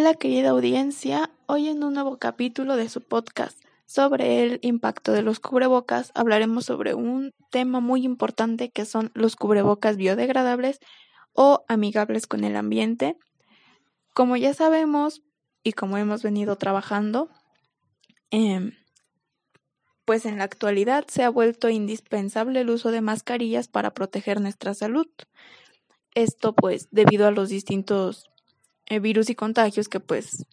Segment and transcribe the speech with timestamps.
[0.00, 5.22] Hola querida audiencia, hoy en un nuevo capítulo de su podcast sobre el impacto de
[5.22, 10.78] los cubrebocas hablaremos sobre un tema muy importante que son los cubrebocas biodegradables
[11.32, 13.16] o amigables con el ambiente.
[14.14, 15.22] Como ya sabemos
[15.64, 17.28] y como hemos venido trabajando,
[18.30, 18.74] em,
[20.04, 24.74] pues en la actualidad se ha vuelto indispensable el uso de mascarillas para proteger nuestra
[24.74, 25.08] salud.
[26.14, 28.30] Esto pues debido a los distintos
[29.00, 30.46] virus y contagios que pues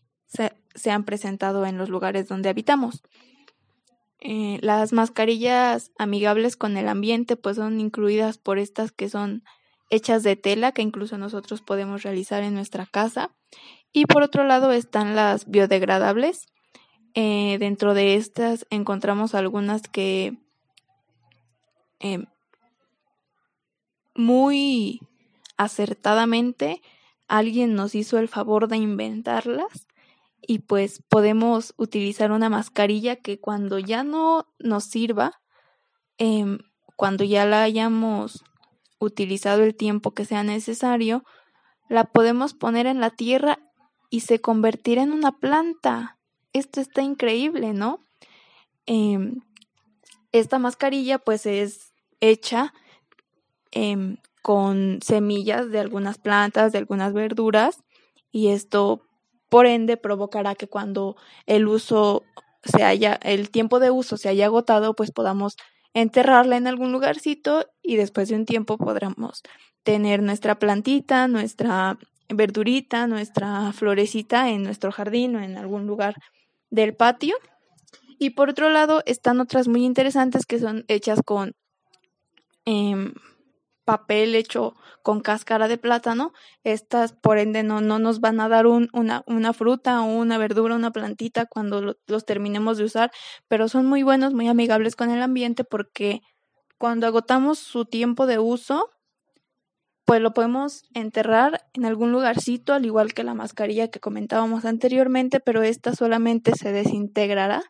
[0.75, 3.01] se, han presentado en los lugares donde habitamos.
[4.19, 9.43] Eh, las mascarillas amigables con el ambiente pues son incluidas por estas que son
[9.89, 13.29] hechas de tela que incluso nosotros podemos realizar en nuestra casa
[13.93, 16.47] y por otro lado están las biodegradables
[17.13, 20.37] eh, dentro de estas encontramos algunas que
[24.15, 25.01] muy
[25.57, 26.81] acertadamente
[27.27, 29.87] alguien nos hizo el favor de inventarlas
[30.41, 35.41] y pues podemos utilizar una mascarilla que cuando ya no nos sirva,
[36.17, 36.59] em,
[36.95, 38.43] cuando ya la hayamos
[38.99, 41.23] utilizado el tiempo que sea necesario,
[41.89, 43.59] la podemos poner en la tierra
[44.09, 46.17] y se convertirá en una planta.
[46.53, 47.99] Esto está increíble, ¿no?
[48.85, 49.41] Em,
[50.31, 52.73] esta mascarilla pues es hecha
[53.71, 57.79] em, con semillas de algunas plantas, de algunas verduras,
[58.31, 59.01] y esto
[59.49, 61.15] por ende provocará que cuando
[61.47, 62.21] el uso
[62.63, 65.57] se haya, el tiempo de uso se haya agotado, pues podamos
[65.95, 69.41] enterrarla en algún lugarcito y después de un tiempo podremos
[69.81, 71.97] tener nuestra plantita, nuestra
[72.29, 76.13] verdurita, nuestra florecita en nuestro jardín o en algún lugar
[76.69, 77.35] del patio.
[78.19, 81.53] Y por otro lado están otras muy interesantes que son hechas con
[82.67, 83.11] eh,
[83.85, 88.65] papel hecho con cáscara de plátano, estas por ende no, no nos van a dar
[88.65, 93.11] un, una, una, fruta o una verdura, una plantita cuando los terminemos de usar,
[93.47, 96.21] pero son muy buenos, muy amigables con el ambiente porque
[96.77, 98.89] cuando agotamos su tiempo de uso,
[100.05, 105.39] pues lo podemos enterrar en algún lugarcito, al igual que la mascarilla que comentábamos anteriormente,
[105.39, 107.63] pero esta solamente se desintegrará.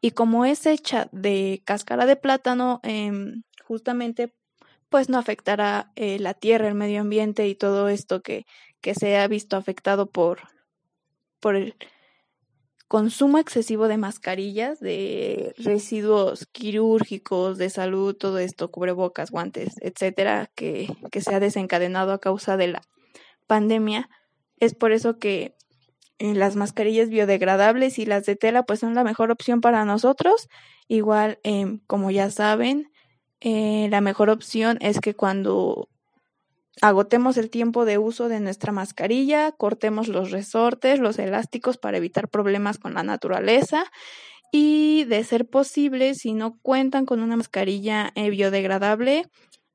[0.00, 3.10] Y como es hecha de cáscara de plátano, eh,
[3.64, 4.32] justamente
[4.88, 8.46] pues no afectará eh, la tierra, el medio ambiente y todo esto que,
[8.80, 10.40] que se ha visto afectado por,
[11.40, 11.74] por el
[12.88, 20.88] consumo excesivo de mascarillas, de residuos quirúrgicos, de salud, todo esto, cubrebocas, guantes, etcétera, que,
[21.10, 22.82] que se ha desencadenado a causa de la
[23.46, 24.08] pandemia.
[24.58, 25.56] Es por eso que
[26.18, 30.48] eh, las mascarillas biodegradables y las de tela pues son la mejor opción para nosotros.
[30.88, 32.90] Igual, eh, como ya saben,
[33.48, 35.88] eh, la mejor opción es que cuando
[36.82, 42.28] agotemos el tiempo de uso de nuestra mascarilla, cortemos los resortes, los elásticos para evitar
[42.28, 43.84] problemas con la naturaleza
[44.50, 49.26] y de ser posible, si no cuentan con una mascarilla eh, biodegradable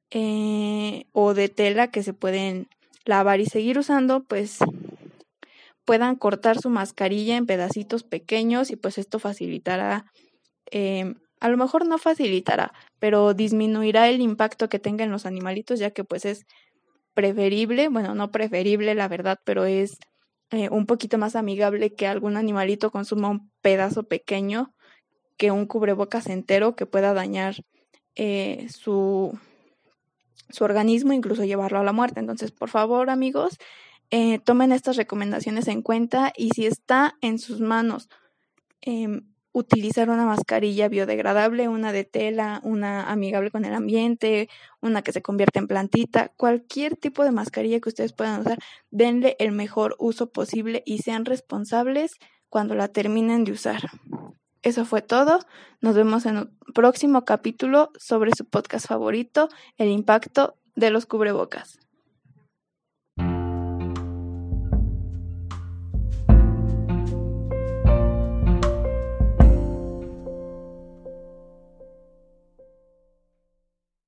[0.09, 2.67] eh, o de tela que se pueden
[3.05, 4.57] lavar y seguir usando, pues
[5.85, 10.11] puedan cortar su mascarilla en pedacitos pequeños y pues esto facilitará
[11.41, 15.91] a lo mejor no facilitará, pero disminuirá el impacto que tenga en los animalitos, ya
[15.91, 16.45] que pues es
[17.13, 19.97] preferible, bueno, no preferible la verdad, pero es
[20.51, 24.73] eh, un poquito más amigable que algún animalito consuma un pedazo pequeño
[25.35, 27.55] que un cubrebocas entero que pueda dañar
[28.15, 29.37] eh, su,
[30.49, 32.19] su organismo, incluso llevarlo a la muerte.
[32.19, 33.57] Entonces, por favor, amigos,
[34.11, 38.09] eh, tomen estas recomendaciones en cuenta y si está en sus manos
[38.81, 44.49] em, utilizar una mascarilla biodegradable, una de tela, una amigable con el ambiente,
[44.81, 48.59] una que se convierte en plantita, cualquier tipo de mascarilla que ustedes puedan usar,
[48.91, 52.13] denle el mejor uso posible y sean responsables
[52.49, 53.89] cuando la terminen de usar.
[54.61, 55.39] Eso fue todo.
[55.81, 61.80] Nos vemos en un próximo capítulo sobre su podcast favorito, el impacto de los cubrebocas.